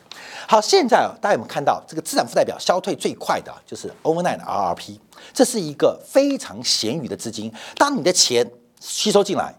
[0.47, 4.99] 好，现在啊，大家有没有看到这个资产负债表消退最快的就是 overnight RRP，
[5.33, 7.51] 这是一个非常闲余的资金。
[7.79, 8.47] 当你的钱
[8.79, 9.55] 吸收进来，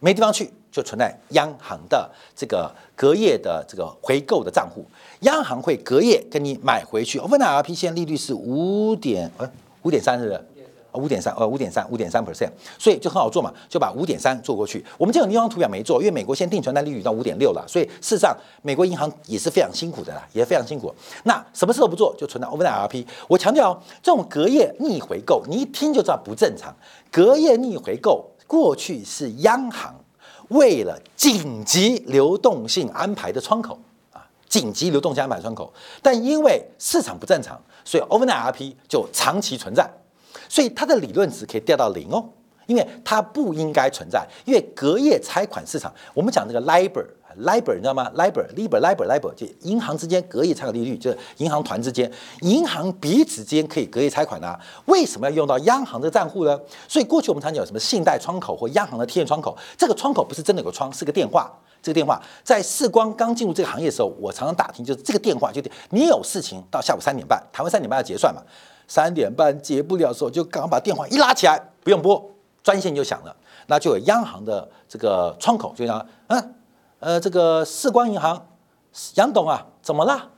[0.00, 4.84] 没地方去，就存在央行的这个隔夜的这个回购的账户，
[5.20, 7.20] 央行会隔夜跟你买回去。
[7.20, 9.48] overnight RRP 现在利率是五点呃
[9.82, 10.44] 五点三，是不是？
[10.96, 14.84] 五点三，呃，五点三，五点三 percent，所以就很好做嘛，就把五点三做过去。
[14.98, 20.94] 我们这种地方图表没做，因为美国现在定存单利率到五点六了，所以事实上美国银行也是非常辛苦的啦，也非常辛苦。
[21.24, 23.06] 那什么事都不做就存在 overnight RP。
[23.28, 26.74] 我强调哦，这种隔夜逆回购，你一听就知道不正常。
[27.10, 29.94] 隔夜逆回购过去是央行
[30.48, 33.78] 为了紧急流动性安排的窗口
[34.12, 39.88] 啊，紧急流动性安排窗口，但因为市场不正常，所以 overnight RP 就长期存在。
[40.48, 42.24] 所以它的理论值可以掉到零哦，
[42.66, 44.26] 因为它不应该存在。
[44.44, 54.58] 因为隔夜拆款市场，我们讲这个 LIBOR，LIBOR 你知道吗？LIBOR，LIBOR，LIBOR，LIBOR 就银行之间隔夜拆款利率，就是银行团之间，银行彼此之间可以隔夜拆款啊。
[54.86, 56.58] 为什么要用到央行的账户呢？
[56.88, 61.50] 所以过去我们常讲有什么信贷窗口或央行的贴现窗口，这个窗口不是真的有个窗，是个电话。
[61.82, 68.42] 这个电话在世光刚进入这个行业的时候，我常常打听，就是这个电话就你有事情到下午三点半，台湾三点半要结算嘛。
[68.88, 72.30] 三点半结不了的时候，就刚把电话一拉起来，不用拨，
[72.62, 73.34] 专线就响了，
[73.66, 76.54] 那就有央行的这个窗口，就讲，嗯，
[77.00, 78.46] 呃，这个世光银行，
[79.14, 80.30] 杨董啊，怎么了？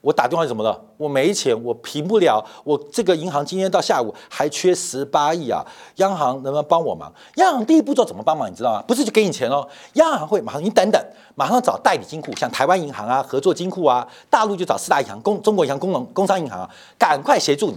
[0.00, 0.80] 我打电话怎么了？
[0.96, 2.42] 我没钱，我平不了。
[2.64, 5.62] 我这个银行今天到下午还缺十八亿啊！
[5.96, 7.12] 央行能不能帮我忙？
[7.36, 8.50] 央行第一步骤怎么帮忙？
[8.50, 8.82] 你知道吗？
[8.88, 10.98] 不是就给你钱哦，央行会马上，你等等，
[11.34, 17.74] 马上找代理金库，像台湾银行啊、合作金库啊，大陆就找四大银行、工中国银行、工农工商银行啊，赶快协助你，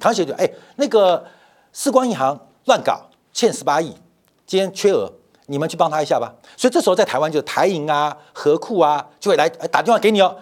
[0.00, 0.32] 赶快协助。
[0.32, 1.24] 哎，那个
[1.72, 3.00] 世光银行乱搞，
[3.32, 3.94] 欠十八亿，
[4.44, 5.08] 今天缺额，
[5.46, 6.34] 你们去帮他一下吧。
[6.56, 10.36] 所以这时候在台湾就是台银啊、和库啊就会来打电话给你哦。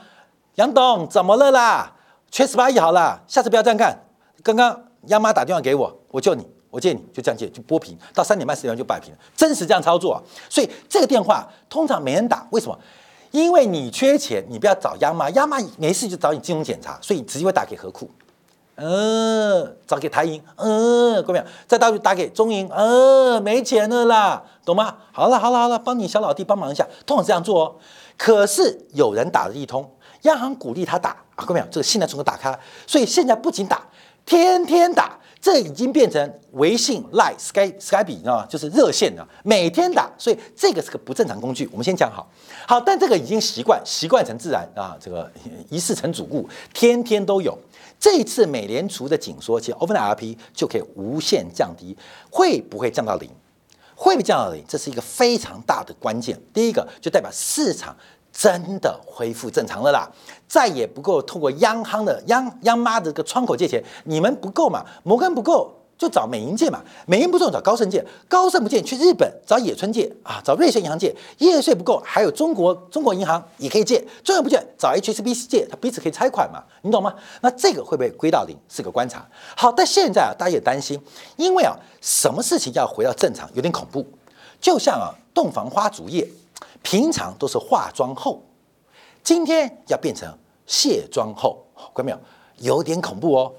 [0.58, 1.92] 杨董，怎么了啦？
[2.32, 3.96] 缺十八亿好了，下次不要这样干。
[4.42, 10.14] 刚刚央妈打电话给我，我救你，我借你，就这样借，就拨平，到三点半四点就摆平了，真实这样操作。
[10.14, 10.18] 啊
[10.50, 12.76] 所以这个电话通常没人打，为什么？
[13.30, 18.10] 因为你缺钱，你不要找央妈，央妈没事就找你金融检查，所以直接会打给何库，
[18.74, 24.96] 呃，找给台银，嗯呃，各位在大陆打给中银，呃，没钱了啦，懂吗？
[25.12, 27.76] 好了好了好了，帮你小老弟帮忙一下，通常这样做哦。
[28.16, 29.88] 可是有人打了一通，
[30.22, 33.86] 央行鼓励他打啊，各位这个信贷窗口打开，所以现在不仅打，
[34.24, 35.18] 天天打。
[35.40, 38.46] 这已经变成微信、Line、Sky、Skype，你知道吗？
[38.46, 41.64] 就是热线啊，每天打，所以这个是个不正常工具。
[41.70, 42.28] 我们先讲好，
[42.66, 45.30] 好，但这个已经习惯，习惯成自然啊，这个
[45.70, 47.56] 一事成主顾，天天都有。
[48.00, 51.96] 这一次美联储的紧缩，其实 Open RP 就可以无限降低，
[52.32, 53.30] 会不会降到零？
[53.94, 54.64] 会不会降到零？
[54.66, 56.36] 这是一个非常大的关键。
[56.52, 57.96] 第一个就代表市场。
[58.40, 60.08] 真的恢复正常了啦，
[60.46, 64.84] 再也不够透过央行的央央妈的这个窗口借钱，你们不够嘛？
[65.02, 77.12] 摩根不够就找美银借嘛，美银不够找高盛借，高盛不借去日本找野村借啊，找瑞士银行借，业税不够还有中国中国银行也可以借，中央不借找 HSBC 借，它彼此可以拆款嘛，你懂吗？
[77.40, 79.26] 那这个会不会归到零是个观察。
[79.56, 80.96] 好，但现在啊，大家也担心，
[81.34, 84.06] 因为啊，什么事情要回到正常有点恐怖，
[84.60, 86.24] 就像啊，洞房花烛夜。
[86.82, 88.42] 平常都是化妆后，
[89.22, 90.32] 今天要变成
[90.66, 92.18] 卸妆后，看到没有？
[92.58, 93.52] 有点恐怖哦。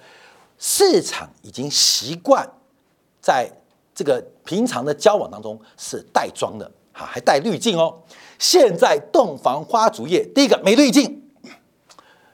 [0.57, 2.45] 市场已经习惯
[3.21, 3.49] 在
[3.95, 7.97] 这个平常的交往当中是带妆的，哈，还带滤镜哦。
[8.37, 11.23] 现在洞房花烛夜，第一个没滤镜，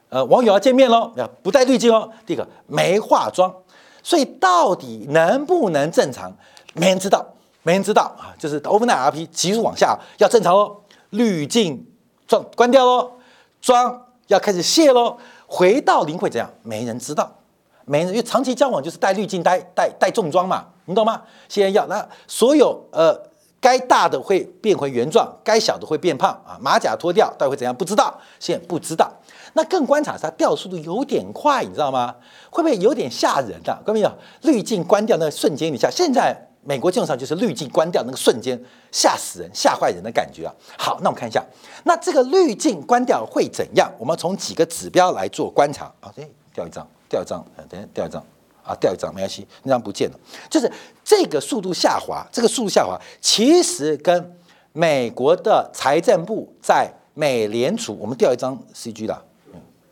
[0.09, 2.11] 呃，网友要见面喽，要不带滤镜哦。
[2.25, 3.53] 第一个没化妆，
[4.01, 6.35] 所以到底能不能正常，
[6.73, 7.34] 没人知道。
[7.65, 10.77] 没人知道啊，就是 overnight RP 急速往下要正常哦，
[11.09, 11.83] 滤镜
[12.27, 13.13] 装关掉喽，
[13.59, 16.47] 妆要开始卸喽，回到零会怎样？
[16.61, 17.39] 没人知道，
[17.85, 21.23] 没人因为长期交往就是带滤镜、带带带重装嘛，你懂吗？
[21.49, 23.19] 现在要那所有呃
[23.59, 27.73] 该大的会变回原状，该小的会变胖啊，马甲脱掉待会怎样？
[27.75, 29.11] 不知道，现在不知道。
[29.53, 32.13] 那更观察是它掉速度有点快，你知道吗？
[32.51, 33.75] 会不会有点吓人的？
[33.83, 34.11] 各位有
[34.43, 36.51] 滤镜关掉那瞬间，你下现在。
[36.67, 38.59] 美国基本上就是滤镜关掉那个瞬间，
[38.91, 40.53] 吓死人、吓坏人的感觉啊！
[40.77, 41.45] 好，那我们看一下，
[41.83, 43.89] 那这个滤镜关掉会怎样？
[43.99, 46.11] 我们从几个指标来做观察啊。
[46.17, 48.25] 哎，掉一张，掉一张，等下掉一张
[48.63, 50.19] 啊，掉一张没关系，那张不见了。
[50.49, 50.71] 就是
[51.03, 54.35] 这个速度下滑，这个速度下滑其实跟
[54.73, 59.25] 美国的财政部在美联储，我们掉一张 CG 的。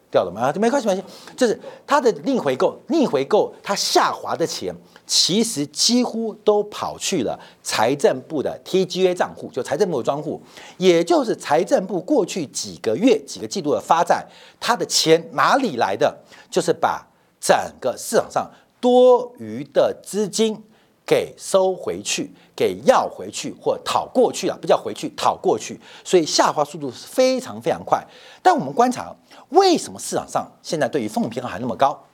[0.10, 0.42] 掉了吗？
[0.42, 1.04] 啊，没关系，没关系。
[1.36, 4.72] 就是它的逆回购，逆回购它下滑的钱，
[5.06, 10.42] 其实几乎都跑去了财政部的 TGA 账户，就财政部的专户，
[10.78, 14.26] 也就是财政部过去几个月、几个季度的发债，
[14.60, 16.18] 它的钱哪里来的？
[16.50, 17.06] 就是把
[17.39, 20.63] 整个市场上多余的资金。
[21.06, 28.02] 给收回去，给要回去或讨过去了，不叫回去，讨过去，所以下滑速度是非常非常快。
[28.42, 29.13] 但我们观察，
[29.50, 32.06] 为什么市场上现在对于风平还那么高？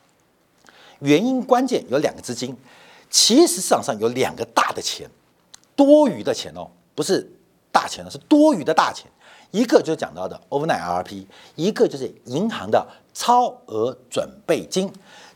[1.01, 2.57] 原因关键有两个资金，
[3.09, 5.09] 其实市场上有两个大的钱，
[5.75, 7.29] 多余的钱哦，不是
[7.71, 9.05] 大钱了，是多余的大钱。
[9.51, 14.91] 一个就是讲到的 overnight RP，一个就是银行的超额准备金，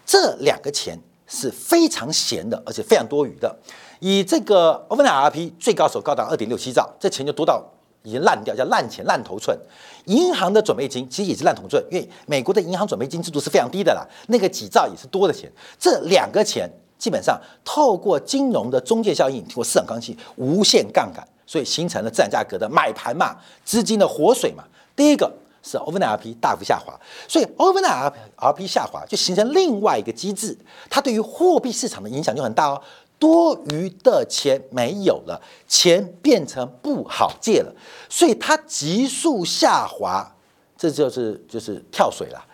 [0.05, 0.99] 这两个钱。
[1.25, 3.57] 是非常闲的，而且非常多余的。
[3.99, 7.65] 以这个 overnight RP 最高手高达二点六七兆，这钱就多到
[8.03, 9.57] 已经烂掉，叫烂钱烂头寸。
[10.05, 15.51] 银行的准备金其实也是烂头寸，因为美国的银行准备金制度是非常低的啦，那个几兆也是多的钱。
[15.79, 16.69] 这两个钱
[17.03, 23.35] 基本上透过金融的中介效应，通过市场刚性无限杠杆，所以形成了资产价格的买盘嘛，
[23.65, 24.63] 资金的活水嘛。
[24.95, 25.29] 第一个。
[25.65, 26.93] 是 overnight RP 大幅下滑，
[27.25, 30.57] 所以 overnight RP 下滑就形成另外一个机制，
[30.89, 32.81] 它对于货币市场的影响就很大哦。
[33.17, 37.73] 多余的钱没有了，钱变成不好借了，
[38.09, 40.35] 所以它急速下滑，
[40.77, 42.45] 这就是就是跳水了。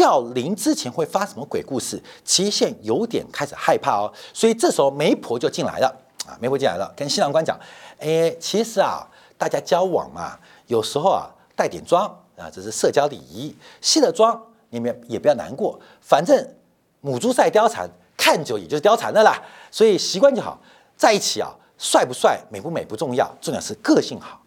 [0.00, 2.02] 掉零之前会发什么鬼故事？
[2.24, 5.94] 期限有点开始害怕哦，所以这时候媒婆就进来了
[6.26, 7.60] 啊，媒婆进来了，跟新郎官讲，
[7.98, 12.08] 哎，其实啊，大家交往嘛，有时候啊带点妆。
[12.38, 13.54] 啊，这是社交礼仪。
[13.82, 16.54] 卸了妆，你们也不要难过，反正
[17.02, 17.86] 母猪赛貂蝉，
[18.16, 19.38] 看久也就是貂蝉的啦。
[19.70, 20.58] 所以习惯就好，
[20.96, 24.39] 在一起啊，帅不帅、美不美不重要，重要是个性好，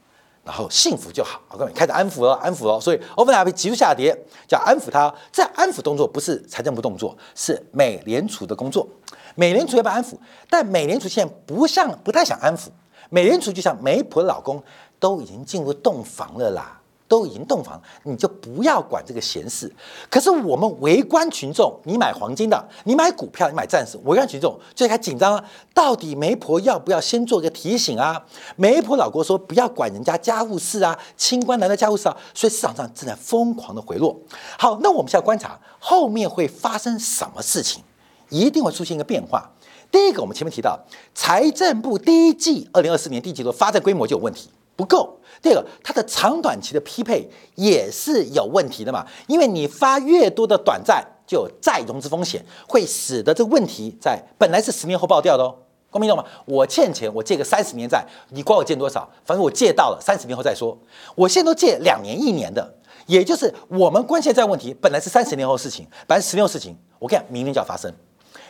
[0.43, 1.41] 然后幸福就好。
[1.49, 2.79] 我告诉你开始安抚了，安抚了。
[2.79, 4.15] 所以 o p e n a p 急速下跌，
[4.47, 5.13] 叫安抚它。
[5.32, 8.88] 这安抚动作不是财政部动作，是美联储的工作。
[9.36, 10.15] 美联储要不要安抚？
[10.49, 12.67] 但美联储现在不像，不太想安抚。
[13.10, 14.62] 美联储就像媒婆的老公，
[15.00, 16.79] 都已经进入洞房了啦。
[17.14, 19.72] 都已经洞房，你就不要管这个闲事。
[20.10, 25.46] 可是我们围观群众，你买黄金的，你买股票，你买钻石，围观群众就开始紧张了。
[25.76, 28.26] 到底媒婆要不要先做个提醒啊？
[28.56, 34.20] 媒婆老郭说不要管人家家务事啊，清官难断家务事啊，所以市场上正在疯狂的回落。
[34.58, 37.84] 好，那我们现在观察后面会发生什么事情，
[38.30, 39.52] 一定会出现一个变化。
[39.92, 40.80] 第一个，我们前面提到，
[41.14, 45.19] 财政部第一季二零二四年第一季度发债规模就有问题，不够。
[45.42, 55.56] 第二个，它的长短期的匹配也是有问题的嘛，因为你发越多的短债，就有再融资风险，会使得这个问题在本来是十年后爆掉的哦。
[55.90, 56.26] 公明懂吗？
[56.46, 60.76] 我欠钱，我借个三十年债，你管我借多少，反正我借到了，三十年后再说。
[61.13, 62.74] 我现在都借两年、一年的，
[63.06, 67.94] 也就是我们关键债问题本来是三十年后事情，本来十年后事情，我看，明年就要发生。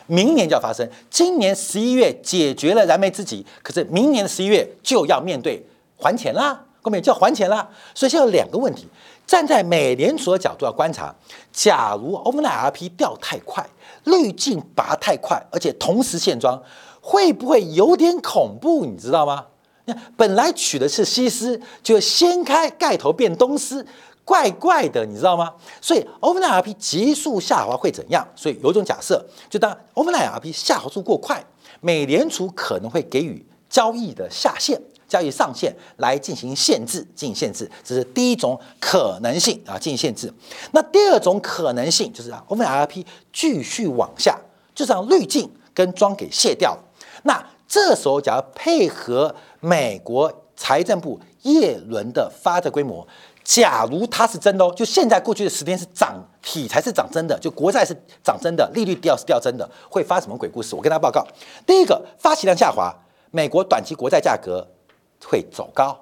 [0.06, 5.66] 明年就要发生，今年十一月解决了燃眉之急，可是明年的十一月就要面对
[6.04, 7.66] 还钱啦，后面就要还钱啦。
[7.94, 8.86] 所以现在有两个问题，
[9.26, 11.14] 站在美联储的角度要观察，
[11.50, 13.66] 假如 overnight RP 掉太快，
[14.04, 16.62] 滤镜拔太快，而且同时现装，
[17.00, 18.84] 会不会有点恐怖？
[18.84, 19.46] 你知道吗？
[19.86, 23.86] 那本来取的是西施，就掀开盖头变东施。
[24.26, 25.52] 怪怪的，你知道吗？
[25.82, 28.26] 所以 overnight RP 急速下滑会怎样？
[28.34, 31.44] 所以有一种假设，就当 overnight RP 下滑速过快，
[31.82, 40.32] 美联储可能会给予交易的下限、交易上限来进行限制，进行限制，这是第一种可能性啊，进行限制。
[40.72, 44.38] 那第二种可能性就是啊，OFRP 继续往下，
[44.74, 46.78] 就让滤镜跟妆给卸掉。
[47.22, 53.06] 那这时候，假如配合美国财政部叶伦的发债规模。
[53.46, 60.74] 假如它是真的哦，就现在过去的十天是涨，体才是涨真的，就国债是涨真的，利率掉是掉真的，会发什么鬼故事？
[60.74, 61.22] 我跟大家报告，
[61.66, 62.90] 第一个发行量下滑，
[63.32, 64.66] 美国短期国债价格
[65.24, 65.98] 会走高，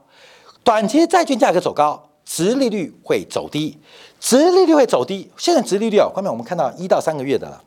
[0.63, 3.79] 短期债券价格走高，值利率会走低，
[4.21, 5.31] 值利率会走低。
[5.37, 7.63] 现在值利率哦，后面我们看到一到三个月的了，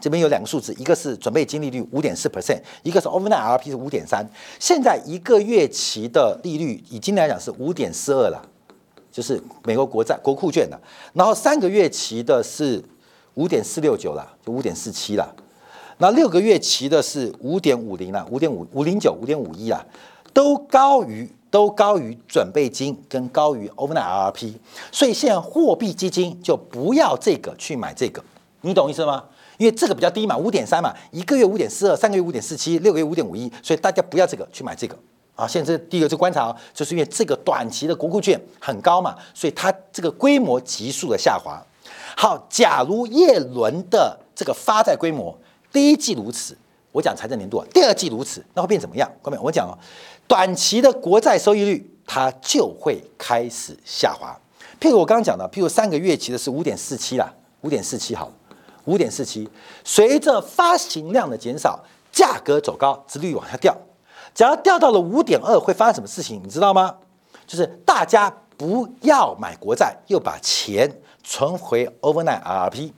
[0.00, 8.42] 这边有两个数字，一个是准备金利率五点四 percent，一个是 overnight RP 是五点三，现在一个月期的利率以今年来讲是五点四二了。
[9.12, 10.78] 就是美国国债国库券的，
[11.14, 12.84] 然后三个月期的是
[13.32, 15.34] 五点四六九了，就五点四七了，
[15.96, 19.86] 那六个月期的是五点五零了，五点五五零九五点五一了，
[20.36, 24.52] 都高于都高于准备金跟高于 overnight RRP，
[24.92, 28.22] 所以现在货币基金就不要这个去买这个，
[28.60, 29.24] 你懂意思吗？
[29.56, 34.94] 因为这个比较低嘛，五点三嘛，一个月五点四二，三个月五点四七，六个月五点五一，所以大家不要这个去买这个。
[35.34, 41.58] 啊，现在第一个就观察哦，就是因为这个短期的国库券很高嘛，所以它这个规模急速的下滑。
[42.14, 45.34] 好，假如叶伦的这个发债规模
[45.72, 46.54] 第一季如此，
[46.92, 49.10] 我讲财政年度啊，第二季如此，那会变怎么样？
[49.22, 49.72] 各位，我讲哦，
[50.26, 54.38] 短期的国债收益率它就会开始下滑。
[54.80, 58.30] 譬如我刚刚讲的，譬如三个月期的是五点四七啦，五点四七好，
[58.84, 59.48] 五点四七，
[59.84, 63.76] 随着发行量的减少，价格走高，殖率往下掉。
[64.34, 66.40] 假如掉到了五点二，会发生什么事情？
[66.44, 66.96] 你知道吗？
[67.46, 72.92] 就是大家不要买国债，又把钱存回 overnight RRP，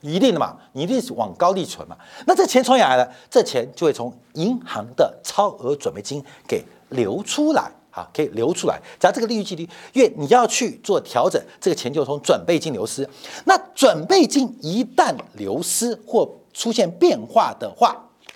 [0.00, 1.96] 一定的嘛，你一定是往高利存嘛。
[2.26, 3.12] 那这钱从哪来的？
[3.30, 8.80] 这钱就会从银行的超额准备金给流出来啊，可以流出来。
[8.98, 13.08] 假如这个利率距离，因为你要去做调整，这个钱就从准备金流失。
[13.44, 17.90] 那准备金一旦流失或出现变化的话，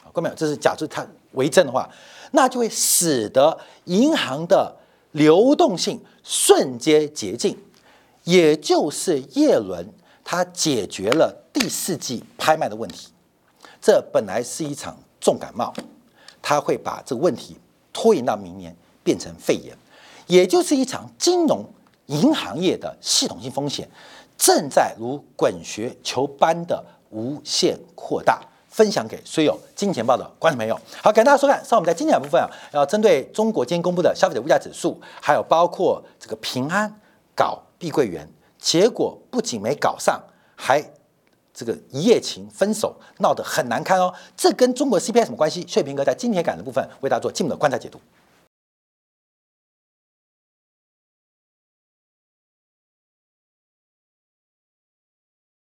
[0.05, 0.35] 看到没有？
[0.35, 1.89] 这是假设它为正的话。
[2.35, 4.75] 那就会使得银行的
[5.11, 7.55] 流动性瞬间洁净，
[8.25, 9.87] 也就是叶伦
[10.25, 13.09] 他解决了第四季拍卖的问题。
[13.81, 15.73] 这本来是一场重感冒，
[16.41, 17.57] 他会把这个问题
[17.93, 19.77] 拖延到明年，变成肺炎，
[20.27, 21.65] 也就是一场金融
[22.07, 23.89] 银行业的系统性风险
[24.37, 28.41] 正在如滚雪球般的无限扩大。
[28.73, 30.75] 分享给所有金钱报的观众朋友。
[31.03, 31.63] 好，感谢大家收看。
[31.63, 36.91] 上我们在金钱部分啊，要针对中国今天公布的消费者物价指数，还有包括这个平安
[37.37, 38.27] 搞碧桂园，
[38.59, 40.19] 结果不仅没搞上，
[40.57, 40.83] 还
[41.55, 44.13] 这个一夜情分手，闹得很难堪哦。
[44.37, 45.65] 这跟中国 CPI 什么关系？
[45.69, 48.01] 薛平哥在今天感的部分为大家做进一步的观察解读。